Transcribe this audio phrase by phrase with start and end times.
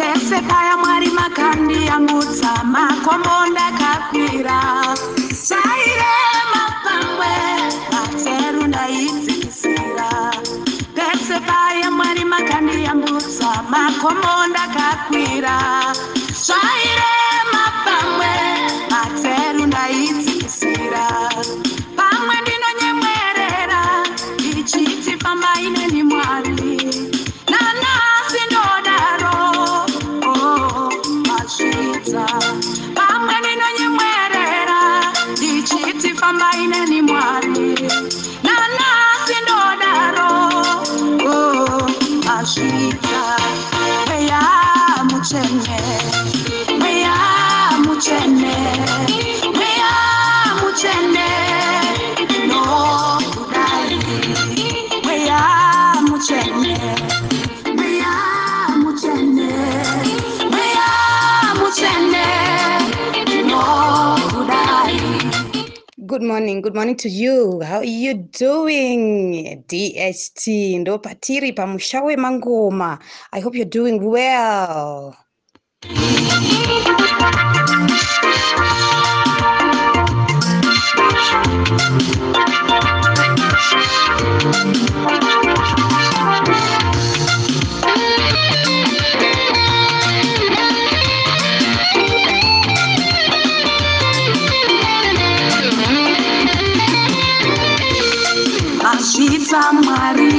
[0.00, 4.58] pese paya mwari makandiyamutsa makombo ndakakwira.
[5.48, 7.32] Sairema pamwe
[7.92, 10.10] matseru ndaidzikisira
[10.96, 15.56] pese paya mwari makandiyamutsa makombo ndakakwira.
[16.44, 18.32] Zvairema pamwe
[18.90, 21.06] matseru ndaidzikisira
[36.20, 37.74] ndichiti fambai neni mwari
[38.42, 40.32] nanasi ndodaro
[41.26, 41.90] oh,
[42.26, 43.22] masvitsa
[44.06, 44.42] mweya
[45.10, 46.09] mutsvene
[66.10, 67.60] Good morning, good morning to you.
[67.62, 69.62] How are you doing?
[69.68, 72.98] DHT ndo patiri pamusha wemangoma.
[73.32, 75.14] I hope you're doing well.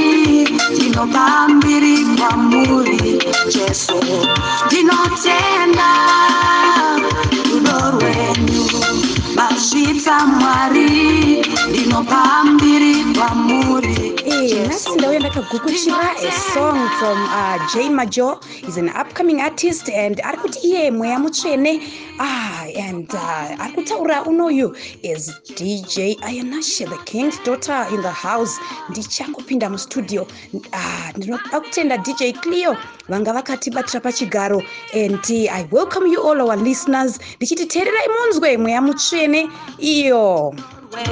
[0.00, 3.00] Mwari ndinoba mbiri kwamuri
[3.54, 3.92] jesu.
[4.66, 5.90] Ndinotenda
[14.54, 18.34] nhasi ndauya ndakagukuchira a song from uh, Jay Major.
[18.64, 21.80] He's an upcoming artist and ari kuti iye mweya mutsvene
[22.18, 28.58] ah, and uh, ari kutaura unoyu is DJ Ayanashe, the king's daughter in the house.
[28.88, 30.26] Ndichangopinda mustudio
[30.72, 32.76] ah, ndinoda kutenda DJ Cleo
[33.08, 34.62] vanga vakatibatira pachigaro
[34.94, 37.18] and uh, I welcome you all our listeners.
[37.36, 39.48] Ndichiti teererai munzwe mweya mutsvene
[39.78, 40.54] iyo.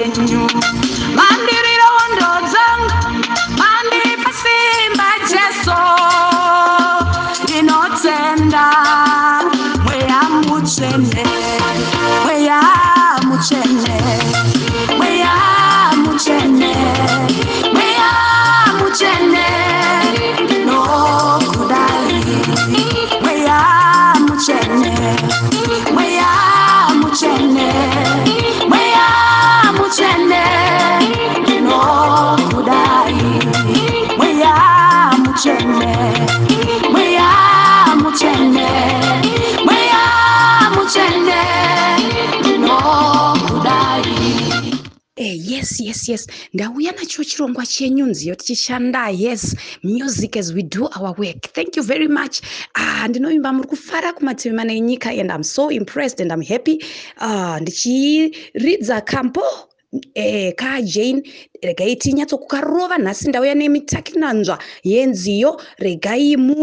[0.00, 0.40] wenyu
[1.16, 1.67] mandirirondodza
[10.80, 11.37] mutsvene
[45.34, 46.26] yes yes yes.
[46.54, 49.56] Ndauya nacho chirongwa chenyunziyo tichishanda yes.
[49.82, 51.52] Music as we do our work.
[51.52, 52.40] Thank you very much.
[52.74, 56.84] Ah, ndinoimba muri kufara kumativi mana enyika and i'm so impressed and i'm happy.
[57.20, 59.42] Ah, ndichiridza kampo
[60.14, 61.22] Eh, kajane
[61.62, 65.60] regai tinyatsokukarova nhasi ndauya nemitakinanzva yenziyo.
[65.78, 66.54] Regai mu